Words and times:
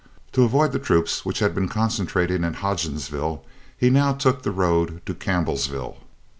To 0.31 0.43
avoid 0.43 0.71
the 0.71 0.79
troops 0.79 1.27
which 1.27 1.37
had 1.37 1.53
been 1.53 1.67
concentrating 1.69 2.43
at 2.43 2.53
Hodgensville, 2.55 3.43
he 3.77 3.91
now 3.91 4.13
took 4.13 4.41
the 4.41 4.49
road 4.49 4.99
to 5.05 5.13
Campbellsville. 5.13 5.97